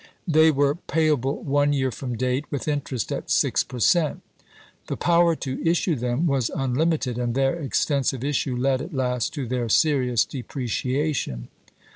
They 0.27 0.49
were 0.49 0.73
payable 0.73 1.43
one 1.43 1.73
year 1.73 1.91
from 1.91 2.17
date, 2.17 2.45
with 2.49 2.67
interest 2.67 3.11
at 3.11 3.29
six 3.29 3.63
per 3.63 3.77
cent. 3.77 4.23
The 4.87 4.97
power 4.97 5.35
to 5.35 5.61
issue 5.63 5.95
them 5.95 6.25
was 6.25 6.49
unlim 6.49 6.95
ited, 6.97 7.21
and 7.23 7.35
their 7.35 7.53
extensive 7.55 8.23
issue 8.23 8.55
led 8.57 8.81
at 8.81 8.95
last 8.95 9.31
to 9.35 9.45
their 9.45 9.69
serious 9.69 10.25
depreciation. 10.25 11.49